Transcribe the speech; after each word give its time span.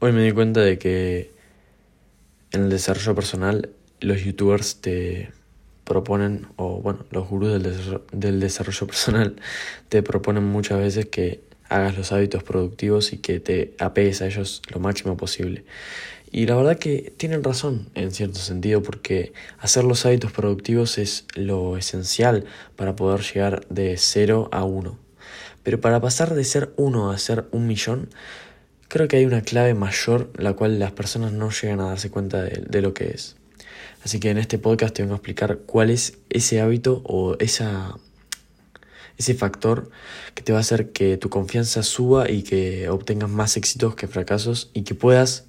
Hoy 0.00 0.12
me 0.12 0.22
di 0.22 0.30
cuenta 0.30 0.60
de 0.60 0.78
que 0.78 1.32
en 2.52 2.62
el 2.62 2.70
desarrollo 2.70 3.16
personal 3.16 3.70
los 3.98 4.22
youtubers 4.22 4.76
te 4.76 5.32
proponen, 5.82 6.46
o 6.54 6.80
bueno, 6.80 7.04
los 7.10 7.28
gurús 7.28 7.50
del 8.12 8.38
desarrollo, 8.38 8.86
personal 8.86 9.34
te 9.88 10.04
proponen 10.04 10.44
muchas 10.44 10.78
veces 10.78 11.06
que 11.06 11.40
hagas 11.68 11.98
los 11.98 12.12
hábitos 12.12 12.44
productivos 12.44 13.12
y 13.12 13.18
que 13.18 13.40
te 13.40 13.74
apegues 13.80 14.22
a 14.22 14.26
ellos 14.26 14.62
lo 14.72 14.78
máximo 14.78 15.16
posible. 15.16 15.64
Y 16.30 16.46
la 16.46 16.54
verdad 16.54 16.78
que 16.78 17.12
tienen 17.16 17.42
razón 17.42 17.88
en 17.96 18.12
cierto 18.12 18.38
sentido 18.38 18.84
porque 18.84 19.32
hacer 19.58 19.82
los 19.82 20.06
hábitos 20.06 20.30
productivos 20.30 20.96
es 20.98 21.26
lo 21.34 21.76
esencial 21.76 22.44
para 22.76 22.94
poder 22.94 23.22
llegar 23.22 23.66
de 23.66 23.96
0 23.96 24.48
a 24.52 24.62
1. 24.62 24.96
Pero 25.64 25.80
para 25.80 26.00
pasar 26.00 26.36
de 26.36 26.44
ser 26.44 26.72
1 26.76 27.10
a 27.10 27.18
ser 27.18 27.46
un 27.50 27.66
millón, 27.66 28.08
creo 28.88 29.06
que 29.06 29.16
hay 29.16 29.26
una 29.26 29.42
clave 29.42 29.74
mayor 29.74 30.30
la 30.36 30.54
cual 30.54 30.78
las 30.78 30.92
personas 30.92 31.32
no 31.32 31.50
llegan 31.50 31.80
a 31.80 31.88
darse 31.88 32.10
cuenta 32.10 32.42
de, 32.42 32.82
lo 32.82 32.94
que 32.94 33.08
es. 33.08 33.36
Así 34.02 34.18
que 34.18 34.30
en 34.30 34.38
este 34.38 34.58
podcast 34.58 34.94
te 34.94 35.02
vengo 35.02 35.14
a 35.14 35.18
explicar 35.18 35.58
cuál 35.66 35.90
es 35.90 36.18
ese 36.30 36.60
hábito 36.60 37.02
o 37.04 37.36
esa, 37.38 37.96
ese 39.18 39.34
factor 39.34 39.90
que 40.34 40.42
te 40.42 40.52
va 40.52 40.58
a 40.58 40.62
hacer 40.62 40.92
que 40.92 41.16
tu 41.18 41.28
confianza 41.28 41.82
suba 41.82 42.30
y 42.30 42.42
que 42.42 42.88
obtengas 42.88 43.28
más 43.28 43.56
éxitos 43.56 43.94
que 43.94 44.08
fracasos 44.08 44.70
y 44.72 44.82
que 44.82 44.94
puedas 44.94 45.44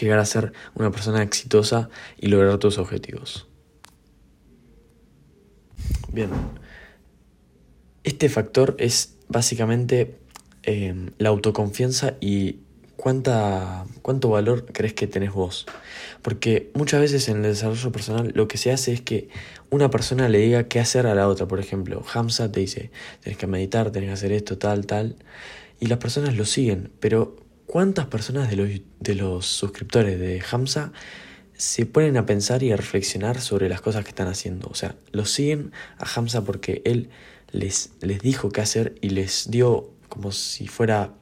llegar 0.00 0.18
a 0.18 0.24
ser 0.24 0.52
una 0.74 0.90
persona 0.90 1.22
exitosa 1.22 1.88
y 2.16 2.28
lograr 2.28 2.58
tus 2.58 2.78
objetivos. 2.78 3.48
Bien, 6.12 6.30
este 8.04 8.28
factor 8.28 8.76
es 8.78 9.16
básicamente 9.28 10.16
eh, 10.66 11.10
la 11.18 11.28
autoconfianza 11.28 12.14
y 12.20 12.58
cuánta, 12.96 13.86
cuánto 14.02 14.30
valor 14.30 14.66
crees 14.72 14.94
que 14.94 15.06
tenés 15.06 15.32
vos. 15.32 15.66
Porque 16.22 16.70
muchas 16.74 17.00
veces 17.00 17.28
en 17.28 17.36
el 17.36 17.42
desarrollo 17.44 17.92
personal 17.92 18.32
lo 18.34 18.48
que 18.48 18.58
se 18.58 18.72
hace 18.72 18.92
es 18.92 19.00
que 19.00 19.28
una 19.70 19.90
persona 19.90 20.28
le 20.28 20.38
diga 20.38 20.64
qué 20.64 20.80
hacer 20.80 21.06
a 21.06 21.14
la 21.14 21.28
otra. 21.28 21.46
Por 21.46 21.60
ejemplo, 21.60 22.04
Hamza 22.12 22.50
te 22.50 22.60
dice, 22.60 22.90
tenés 23.22 23.38
que 23.38 23.46
meditar, 23.46 23.92
tenés 23.92 24.08
que 24.08 24.14
hacer 24.14 24.32
esto, 24.32 24.58
tal, 24.58 24.86
tal. 24.86 25.16
Y 25.78 25.86
las 25.86 25.98
personas 25.98 26.36
lo 26.36 26.44
siguen. 26.44 26.90
Pero 26.98 27.36
¿cuántas 27.66 28.06
personas 28.06 28.50
de 28.50 28.56
los, 28.56 28.68
de 28.98 29.14
los 29.14 29.46
suscriptores 29.46 30.18
de 30.18 30.42
Hamza 30.50 30.92
se 31.54 31.86
ponen 31.86 32.16
a 32.16 32.26
pensar 32.26 32.62
y 32.62 32.72
a 32.72 32.76
reflexionar 32.76 33.40
sobre 33.40 33.68
las 33.68 33.80
cosas 33.80 34.02
que 34.02 34.10
están 34.10 34.28
haciendo? 34.28 34.68
O 34.68 34.74
sea, 34.74 34.96
lo 35.12 35.26
siguen 35.26 35.72
a 35.98 36.06
Hamza 36.12 36.42
porque 36.42 36.82
él 36.84 37.10
les, 37.52 37.90
les 38.00 38.20
dijo 38.20 38.50
qué 38.50 38.60
hacer 38.60 38.96
y 39.00 39.10
les 39.10 39.50
dio 39.50 39.90
como 40.16 40.32
si 40.32 40.66
fuera 40.66 41.12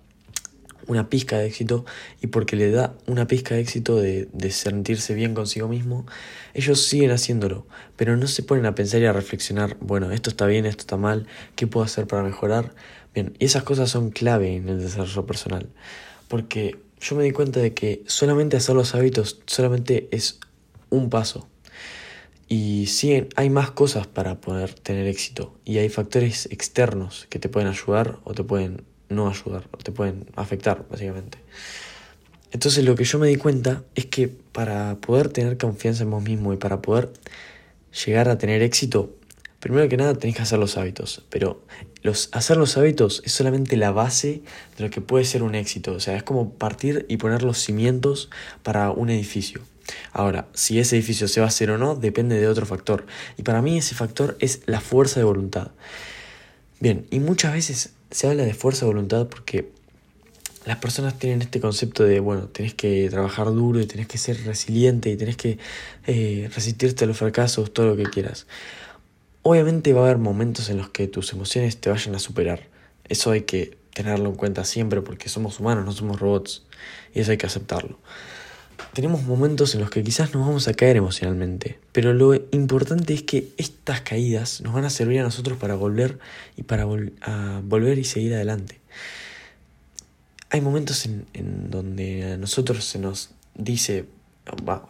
una 0.86 1.08
pizca 1.08 1.36
de 1.36 1.46
éxito 1.46 1.84
y 2.20 2.28
porque 2.28 2.54
le 2.54 2.70
da 2.70 2.94
una 3.06 3.26
pizca 3.26 3.56
de 3.56 3.60
éxito 3.60 3.96
de, 3.96 4.28
sentirse 4.50 5.14
bien 5.14 5.34
consigo 5.34 5.66
mismo, 5.66 6.06
ellos 6.52 6.86
siguen 6.86 7.10
haciéndolo, 7.10 7.66
pero 7.96 8.16
no 8.16 8.28
se 8.28 8.44
ponen 8.44 8.66
a 8.66 8.76
pensar 8.76 9.00
y 9.00 9.06
a 9.06 9.12
reflexionar, 9.12 9.76
bueno, 9.80 10.12
esto 10.12 10.30
está 10.30 10.46
bien, 10.46 10.64
esto 10.64 10.82
está 10.82 10.96
mal, 10.96 11.26
¿qué 11.56 11.66
puedo 11.66 11.84
hacer 11.84 12.06
para 12.06 12.22
mejorar? 12.22 12.72
Bien, 13.14 13.34
y 13.40 13.46
esas 13.46 13.64
cosas 13.64 13.90
son 13.90 14.10
clave 14.10 14.54
en 14.54 14.68
el 14.68 14.78
desarrollo 14.78 15.26
personal, 15.26 15.68
porque 16.28 16.78
yo 17.00 17.16
me 17.16 17.24
di 17.24 17.32
cuenta 17.32 17.58
de 17.58 17.74
que 17.74 18.04
solamente 18.06 18.56
hacer 18.56 18.76
los 18.76 18.94
hábitos 18.94 19.40
solamente 19.46 20.08
es 20.12 20.38
un 20.88 21.10
paso. 21.10 21.48
Y 22.48 22.86
sí, 22.86 23.26
hay 23.36 23.50
más 23.50 23.70
cosas 23.70 24.06
para 24.06 24.40
poder 24.40 24.74
tener 24.74 25.06
éxito 25.06 25.54
y 25.64 25.78
hay 25.78 25.88
factores 25.88 26.46
externos 26.50 27.26
que 27.30 27.38
te 27.38 27.48
pueden 27.48 27.68
ayudar 27.68 28.18
o 28.24 28.34
te 28.34 28.44
pueden 28.44 28.82
no 29.08 29.28
ayudar, 29.28 29.68
te 29.82 29.92
pueden 29.92 30.26
afectar 30.36 30.86
básicamente. 30.90 31.38
Entonces 32.52 32.84
lo 32.84 32.94
que 32.94 33.04
yo 33.04 33.18
me 33.18 33.28
di 33.28 33.36
cuenta 33.36 33.82
es 33.94 34.06
que 34.06 34.28
para 34.28 34.96
poder 34.96 35.28
tener 35.28 35.56
confianza 35.58 36.04
en 36.04 36.10
vos 36.10 36.22
mismo 36.22 36.52
y 36.52 36.56
para 36.56 36.82
poder 36.82 37.12
llegar 38.04 38.28
a 38.28 38.38
tener 38.38 38.62
éxito, 38.62 39.16
primero 39.58 39.88
que 39.88 39.96
nada 39.96 40.14
tenés 40.14 40.36
que 40.36 40.42
hacer 40.42 40.58
los 40.58 40.76
hábitos, 40.76 41.24
pero 41.30 41.62
los, 42.02 42.28
hacer 42.32 42.56
los 42.56 42.76
hábitos 42.76 43.22
es 43.24 43.32
solamente 43.32 43.76
la 43.76 43.90
base 43.90 44.42
de 44.76 44.84
lo 44.84 44.90
que 44.90 45.00
puede 45.00 45.24
ser 45.24 45.42
un 45.42 45.54
éxito, 45.54 45.94
o 45.94 46.00
sea, 46.00 46.16
es 46.16 46.22
como 46.22 46.52
partir 46.52 47.06
y 47.08 47.16
poner 47.16 47.42
los 47.42 47.58
cimientos 47.58 48.30
para 48.62 48.90
un 48.90 49.10
edificio. 49.10 49.62
Ahora, 50.12 50.48
si 50.54 50.78
ese 50.78 50.96
edificio 50.96 51.28
se 51.28 51.40
va 51.40 51.46
a 51.46 51.48
hacer 51.48 51.70
o 51.70 51.78
no, 51.78 51.94
depende 51.94 52.38
de 52.38 52.48
otro 52.48 52.66
factor. 52.66 53.06
Y 53.36 53.42
para 53.42 53.62
mí 53.62 53.78
ese 53.78 53.94
factor 53.94 54.36
es 54.40 54.62
la 54.66 54.80
fuerza 54.80 55.20
de 55.20 55.24
voluntad. 55.24 55.72
Bien, 56.80 57.06
y 57.10 57.20
muchas 57.20 57.52
veces 57.52 57.92
se 58.10 58.28
habla 58.28 58.44
de 58.44 58.54
fuerza 58.54 58.86
de 58.86 58.92
voluntad 58.92 59.26
porque 59.28 59.70
las 60.64 60.78
personas 60.78 61.18
tienen 61.18 61.42
este 61.42 61.60
concepto 61.60 62.04
de, 62.04 62.20
bueno, 62.20 62.46
tenés 62.48 62.74
que 62.74 63.08
trabajar 63.10 63.46
duro 63.46 63.80
y 63.80 63.86
tenés 63.86 64.06
que 64.06 64.18
ser 64.18 64.42
resiliente 64.44 65.10
y 65.10 65.16
tenés 65.16 65.36
que 65.36 65.58
eh, 66.06 66.50
resistirte 66.54 67.04
a 67.04 67.06
los 67.06 67.18
fracasos, 67.18 67.72
todo 67.72 67.86
lo 67.86 67.96
que 67.96 68.04
quieras. 68.04 68.46
Obviamente 69.42 69.92
va 69.92 70.00
a 70.00 70.04
haber 70.04 70.18
momentos 70.18 70.70
en 70.70 70.78
los 70.78 70.88
que 70.88 71.06
tus 71.06 71.32
emociones 71.32 71.76
te 71.78 71.90
vayan 71.90 72.14
a 72.14 72.18
superar. 72.18 72.68
Eso 73.08 73.30
hay 73.30 73.42
que 73.42 73.76
tenerlo 73.92 74.30
en 74.30 74.36
cuenta 74.36 74.64
siempre 74.64 75.02
porque 75.02 75.28
somos 75.28 75.60
humanos, 75.60 75.84
no 75.84 75.92
somos 75.92 76.18
robots. 76.18 76.64
Y 77.14 77.20
eso 77.20 77.30
hay 77.30 77.36
que 77.36 77.46
aceptarlo 77.46 77.98
tenemos 78.92 79.22
momentos 79.22 79.74
en 79.74 79.80
los 79.80 79.90
que 79.90 80.02
quizás 80.02 80.34
nos 80.34 80.46
vamos 80.46 80.68
a 80.68 80.74
caer 80.74 80.96
emocionalmente, 80.96 81.78
pero 81.92 82.12
lo 82.12 82.34
importante 82.52 83.14
es 83.14 83.22
que 83.22 83.52
estas 83.56 84.02
caídas 84.02 84.60
nos 84.60 84.74
van 84.74 84.84
a 84.84 84.90
servir 84.90 85.20
a 85.20 85.22
nosotros 85.22 85.58
para 85.58 85.74
volver 85.74 86.18
y 86.56 86.62
para 86.64 86.84
volver 86.84 87.98
y 87.98 88.04
seguir 88.04 88.34
adelante. 88.34 88.80
Hay 90.50 90.60
momentos 90.60 91.06
en, 91.06 91.70
donde 91.70 92.32
a 92.32 92.36
nosotros 92.36 92.84
se 92.84 92.98
nos 92.98 93.30
dice, 93.54 94.06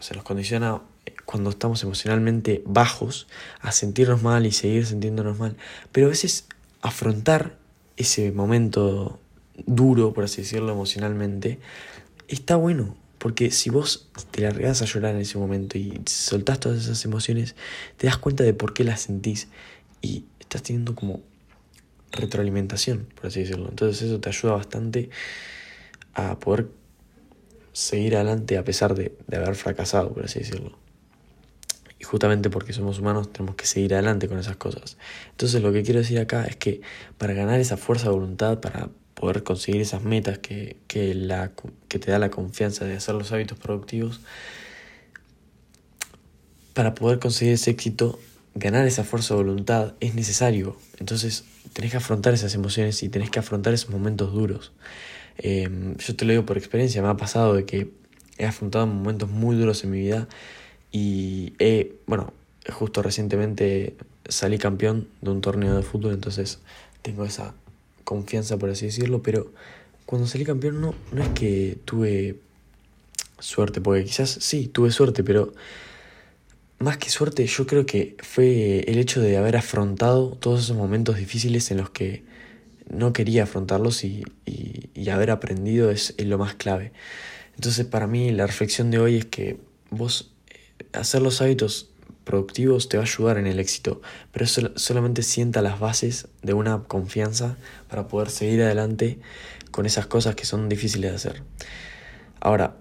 se 0.01 0.15
nos 0.15 0.25
condiciona 0.25 0.83
eh, 1.07 1.15
cuando 1.25 1.51
estamos 1.51 1.83
emocionalmente 1.83 2.63
bajos 2.67 3.27
a 3.61 3.73
sentirnos 3.73 4.23
mal 4.23 4.45
y 4.45 4.53
seguir 4.53 4.85
sintiéndonos 4.85 5.39
mal, 5.39 5.57
pero 5.91 6.09
a 6.09 6.11
veces 6.11 6.47
afrontar 6.83 7.57
ese 7.97 8.31
momento 8.33 9.19
duro, 9.67 10.13
por 10.13 10.25
así 10.25 10.43
decirlo, 10.43 10.73
emocionalmente, 10.73 11.61
está 12.29 12.57
bueno, 12.57 12.97
porque 13.25 13.51
si 13.51 13.71
vos 13.71 14.11
te 14.33 14.43
largas 14.43 14.83
a 14.83 14.85
llorar 14.85 15.15
en 15.15 15.23
ese 15.23 15.39
momento 15.39 15.79
y 15.79 15.99
soltás 16.05 16.61
todas 16.61 16.83
esas 16.83 17.03
emociones, 17.07 17.57
te 17.97 18.07
das 18.07 18.19
cuenta 18.19 18.45
de 18.45 18.53
por 18.53 18.75
qué 18.75 18.85
las 18.85 19.01
sentís 19.01 19.49
y 20.03 20.27
estás 20.41 20.63
teniendo 20.63 20.95
como 20.95 21.23
retroalimentación, 22.13 23.07
por 23.15 23.29
así 23.29 23.41
decirlo. 23.41 23.71
Entonces 23.71 24.03
eso 24.03 24.21
te 24.21 24.29
ayuda 24.29 24.53
bastante 24.53 25.09
a 26.13 26.39
poder 26.39 26.69
seguir 27.73 28.17
adelante 28.17 28.59
a 28.59 28.65
pesar 28.65 28.95
de, 28.95 29.17
de 29.27 29.37
haber 29.39 29.55
fracasado, 29.55 30.13
por 30.13 30.27
así 30.27 30.41
decirlo. 30.41 30.77
Y 31.99 32.05
justamente 32.05 32.51
porque 32.51 32.75
somos 32.75 32.99
humanos 32.99 33.33
tenemos 33.33 33.55
que 33.55 33.65
seguir 33.65 33.95
adelante 33.95 34.29
con 34.29 34.39
esas 34.39 34.57
cosas. 34.57 34.99
Entonces 35.31 35.63
lo 35.63 35.73
que 35.73 35.83
quiero 35.83 36.01
decir 36.01 36.19
acá 36.19 36.45
es 36.45 36.57
que 36.57 36.83
para 37.17 37.33
ganar 37.33 37.59
esa 37.59 37.79
fuerza 37.79 38.09
de 38.09 38.17
voluntad, 38.17 38.61
para 38.61 38.91
poder 39.15 39.43
conseguir 39.43 39.81
esas 39.81 40.03
metas 40.03 40.39
que, 40.39 40.77
que, 40.87 41.15
la, 41.15 41.53
que 41.89 41.99
te 41.99 42.11
da 42.11 42.19
la 42.19 42.31
confianza 42.31 42.85
de 42.85 42.97
hacer 42.97 43.15
los 43.15 43.33
hábitos 43.33 43.59
productivos, 43.59 44.21
para 46.75 46.95
poder 46.95 47.21
conseguir 47.21 47.55
ese 47.55 47.71
éxito, 47.71 48.19
ganar 48.55 48.87
esa 48.87 49.05
fuerza 49.05 49.35
de 49.35 49.43
voluntad 49.43 49.95
es 50.01 50.15
necesario. 50.15 50.77
Entonces 50.99 51.45
tenés 51.73 51.93
que 51.93 51.97
afrontar 51.97 52.35
esas 52.35 52.55
emociones 52.55 53.03
y 53.03 53.09
tenés 53.09 53.31
que 53.31 53.39
afrontar 53.39 53.73
esos 53.73 53.91
momentos 53.91 54.33
duros. 54.33 54.73
Em, 55.39 55.97
yo 55.97 56.17
te 56.17 56.25
lo 56.25 56.33
digo 56.33 56.47
por 56.47 56.59
experiencia, 56.59 57.03
me 57.03 57.09
ha 57.09 57.17
pasado 57.17 57.55
de 57.55 57.65
que 57.65 57.91
he 58.39 58.47
afrontado 58.47 58.87
momentos 58.87 59.31
muy 59.31 59.57
duros 59.57 59.83
en 59.85 59.91
mi 59.91 60.01
vida 60.01 60.29
y 60.93 61.55
he, 61.59 61.97
bueno, 62.07 62.33
justo 62.73 63.03
recientemente 63.03 63.97
salí 64.29 64.59
campeón 64.59 65.09
de 65.21 65.31
un 65.31 65.41
torneo 65.41 65.77
de 65.77 65.83
fútbol, 65.83 66.15
entonces 66.15 66.61
tengo 67.03 67.25
esa 67.25 67.55
confianza, 68.05 68.57
por 68.59 68.71
así 68.71 68.87
decirlo, 68.87 69.23
pero 69.23 69.53
cuando 70.07 70.29
salí 70.29 70.45
campeón 70.45 70.81
no, 70.81 70.95
no 71.13 71.23
es 71.23 71.29
que 71.31 71.79
tuve 71.85 72.37
suerte, 73.39 73.81
porque 73.81 74.05
quizás 74.05 74.31
sí, 74.31 74.69
tuve 74.69 74.91
suerte, 74.91 75.25
pero 75.25 75.53
más 76.79 76.99
que 76.99 77.11
suerte 77.11 77.47
yo 77.47 77.67
creo 77.67 77.87
que 77.87 78.17
fue 78.21 78.81
el 78.81 78.99
hecho 78.99 79.21
de 79.21 79.37
haber 79.37 79.57
afrontado 79.57 80.31
todos 80.31 80.65
esos 80.65 80.77
momentos 80.77 81.17
difíciles 81.17 81.71
en 81.71 81.79
los 81.79 81.91
que 81.91 82.23
no 82.89 83.13
quería 83.13 83.45
afrontarlos 83.45 84.05
y, 84.05 84.25
y, 84.45 85.09
haber 85.09 85.31
aprendido 85.31 85.91
es, 85.91 86.15
es, 86.19 86.27
lo 86.27 86.39
más 86.39 86.55
clave. 86.55 86.93
Entonces 87.57 87.87
para 87.87 88.07
mí 88.07 88.31
la 88.33 88.47
reflexión 88.47 88.91
de 88.91 88.99
hoy 88.99 89.17
es 89.17 89.25
que 89.27 89.59
vos 89.91 90.33
eh, 90.49 90.85
hacer 90.93 91.23
los 91.23 91.41
hábitos 91.41 91.91
productivos 92.25 92.89
te 92.89 92.97
va 92.97 93.05
a 93.05 93.07
ayudar 93.07 93.39
en 93.39 93.47
el 93.47 93.61
éxito, 93.61 94.01
pero 94.33 94.47
solamente 94.47 95.23
sienta 95.23 95.63
las 95.63 95.79
bases 95.79 96.29
de 96.43 96.55
una 96.55 96.83
confianza 96.85 97.57
para 97.89 98.09
poder 98.09 98.31
seguir 98.31 98.63
adelante 98.63 99.19
con 99.71 99.87
esas 99.87 100.07
cosas 100.07 100.35
que 100.35 100.45
son 100.45 100.69
difíciles 100.69 101.11
de 101.11 101.17
hacer. 101.17 101.43
Ahora, 102.41 102.77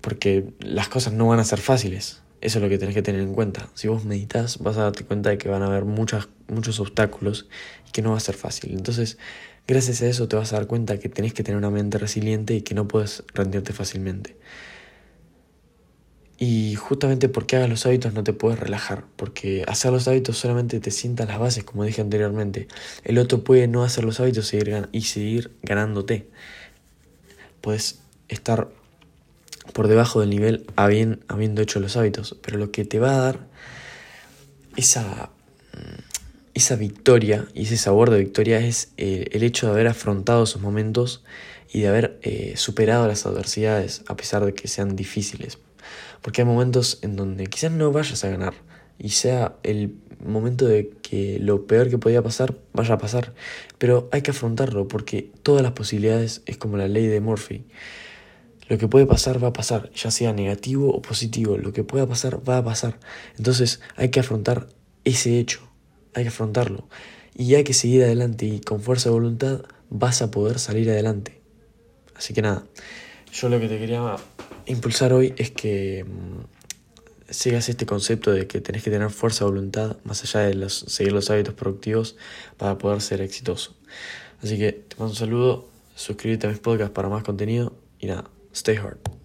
porque 0.00 0.52
las 0.60 0.88
cosas 0.88 1.12
no 1.12 1.28
van 1.28 1.40
a 1.40 1.44
ser 1.44 1.60
fáciles, 1.60 2.22
eso 2.40 2.58
es 2.58 2.62
lo 2.62 2.68
que 2.68 2.78
tenés 2.78 2.94
que 2.94 3.02
tener 3.02 3.20
en 3.20 3.34
cuenta. 3.34 3.68
Si 3.74 3.88
vos 3.88 4.04
meditas, 4.04 4.58
vas 4.58 4.76
a 4.76 4.82
darte 4.82 5.04
cuenta 5.04 5.30
de 5.30 5.38
que 5.38 5.48
van 5.48 5.62
a 5.62 5.66
haber 5.66 5.84
muchas, 5.84 6.28
muchos 6.48 6.78
obstáculos 6.80 7.48
y 7.88 7.92
que 7.92 8.02
no 8.02 8.10
va 8.10 8.18
a 8.18 8.20
ser 8.20 8.34
fácil. 8.34 8.72
Entonces, 8.72 9.18
Gracias 9.68 10.00
a 10.00 10.06
eso 10.06 10.28
te 10.28 10.36
vas 10.36 10.52
a 10.52 10.58
dar 10.58 10.68
cuenta 10.68 11.00
que 11.00 11.08
tenés 11.08 11.34
que 11.34 11.42
tener 11.42 11.58
una 11.58 11.70
mente 11.70 11.98
resiliente 11.98 12.54
y 12.54 12.62
que 12.62 12.76
no 12.76 12.86
puedes 12.86 13.24
rendirte 13.34 13.72
fácilmente. 13.72 14.36
Y 16.38 16.74
justamente 16.74 17.28
porque 17.30 17.56
hagas 17.56 17.70
los 17.70 17.86
hábitos 17.86 18.12
no 18.12 18.22
te 18.22 18.34
puedes 18.34 18.60
relajar, 18.60 19.04
porque 19.16 19.64
hacer 19.66 19.90
los 19.90 20.06
hábitos 20.06 20.36
solamente 20.36 20.80
te 20.80 20.90
sienta 20.90 21.24
las 21.24 21.38
bases, 21.38 21.64
como 21.64 21.84
dije 21.84 22.02
anteriormente. 22.02 22.68
El 23.04 23.18
otro 23.18 23.42
puede 23.42 23.68
no 23.68 23.84
hacer 23.84 24.04
los 24.04 24.20
hábitos 24.20 24.52
y 24.92 25.00
seguir 25.02 25.52
ganándote. 25.62 26.28
Puedes 27.62 28.00
estar 28.28 28.68
por 29.72 29.88
debajo 29.88 30.20
del 30.20 30.30
nivel 30.30 30.66
habiendo 30.76 31.62
hecho 31.62 31.80
los 31.80 31.96
hábitos, 31.96 32.36
pero 32.42 32.58
lo 32.58 32.70
que 32.70 32.84
te 32.84 32.98
va 32.98 33.14
a 33.14 33.18
dar 33.18 33.46
esa, 34.76 35.30
esa 36.54 36.76
victoria 36.76 37.46
y 37.54 37.62
ese 37.62 37.78
sabor 37.78 38.10
de 38.10 38.18
victoria 38.18 38.60
es 38.60 38.92
el 38.96 39.42
hecho 39.42 39.66
de 39.66 39.72
haber 39.72 39.88
afrontado 39.88 40.44
esos 40.44 40.60
momentos 40.60 41.24
y 41.72 41.80
de 41.80 41.88
haber 41.88 42.18
eh, 42.22 42.54
superado 42.56 43.06
las 43.06 43.26
adversidades 43.26 44.02
a 44.06 44.16
pesar 44.16 44.44
de 44.44 44.54
que 44.54 44.68
sean 44.68 44.96
difíciles. 44.96 45.58
Porque 46.22 46.42
hay 46.42 46.46
momentos 46.46 46.98
en 47.02 47.16
donde 47.16 47.46
quizás 47.46 47.72
no 47.72 47.92
vayas 47.92 48.24
a 48.24 48.28
ganar 48.28 48.54
y 48.98 49.10
sea 49.10 49.56
el 49.62 49.94
momento 50.24 50.66
de 50.66 50.90
que 51.02 51.38
lo 51.38 51.66
peor 51.66 51.90
que 51.90 51.98
podía 51.98 52.22
pasar 52.22 52.54
vaya 52.72 52.94
a 52.94 52.98
pasar. 52.98 53.34
Pero 53.78 54.08
hay 54.12 54.22
que 54.22 54.30
afrontarlo 54.30 54.88
porque 54.88 55.30
todas 55.42 55.62
las 55.62 55.72
posibilidades 55.72 56.42
es 56.46 56.56
como 56.56 56.76
la 56.76 56.88
ley 56.88 57.06
de 57.06 57.20
Murphy. 57.20 57.64
Lo 58.68 58.78
que 58.78 58.88
puede 58.88 59.06
pasar 59.06 59.42
va 59.42 59.48
a 59.48 59.52
pasar, 59.52 59.90
ya 59.92 60.10
sea 60.10 60.32
negativo 60.32 60.92
o 60.92 61.00
positivo. 61.00 61.56
Lo 61.56 61.72
que 61.72 61.84
pueda 61.84 62.06
pasar 62.06 62.46
va 62.48 62.58
a 62.58 62.64
pasar. 62.64 62.98
Entonces 63.36 63.80
hay 63.94 64.10
que 64.10 64.20
afrontar 64.20 64.68
ese 65.04 65.38
hecho. 65.38 65.60
Hay 66.14 66.24
que 66.24 66.28
afrontarlo. 66.30 66.88
Y 67.34 67.54
hay 67.54 67.64
que 67.64 67.74
seguir 67.74 68.02
adelante 68.02 68.46
y 68.46 68.60
con 68.60 68.80
fuerza 68.80 69.10
de 69.10 69.14
voluntad 69.14 69.62
vas 69.90 70.22
a 70.22 70.30
poder 70.30 70.58
salir 70.58 70.90
adelante. 70.90 71.40
Así 72.16 72.32
que 72.32 72.42
nada, 72.42 72.64
yo 73.32 73.48
lo 73.50 73.60
que 73.60 73.68
te 73.68 73.78
quería 73.78 74.00
impulsar 74.66 75.12
hoy 75.12 75.34
es 75.36 75.50
que 75.50 76.04
mm, 76.04 77.32
sigas 77.32 77.68
este 77.68 77.86
concepto 77.86 78.32
de 78.32 78.46
que 78.46 78.60
tenés 78.60 78.82
que 78.82 78.90
tener 78.90 79.10
fuerza 79.10 79.44
de 79.44 79.50
voluntad 79.50 79.96
más 80.04 80.22
allá 80.22 80.46
de 80.46 80.68
seguir 80.68 81.12
los 81.12 81.30
hábitos 81.30 81.54
productivos 81.54 82.16
para 82.56 82.78
poder 82.78 83.00
ser 83.00 83.20
exitoso. 83.20 83.74
Así 84.42 84.58
que 84.58 84.72
te 84.72 84.96
mando 84.96 85.12
un 85.12 85.16
saludo, 85.16 85.68
suscríbete 85.94 86.46
a 86.46 86.50
mis 86.50 86.58
podcasts 86.58 86.94
para 86.94 87.08
más 87.08 87.24
contenido 87.24 87.72
y 87.98 88.06
nada, 88.06 88.28
stay 88.52 88.76
hard. 88.76 89.15